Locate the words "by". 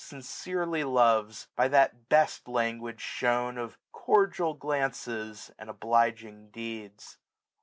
1.55-1.67